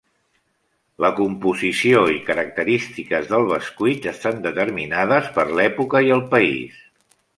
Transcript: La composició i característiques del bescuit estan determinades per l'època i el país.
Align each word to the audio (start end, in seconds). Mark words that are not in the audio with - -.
La 1.03 1.09
composició 1.19 1.99
i 2.13 2.17
característiques 2.29 3.29
del 3.33 3.45
bescuit 3.51 4.07
estan 4.13 4.41
determinades 4.47 5.29
per 5.37 5.47
l'època 5.61 6.03
i 6.09 6.11
el 6.17 6.25
país. 6.33 6.83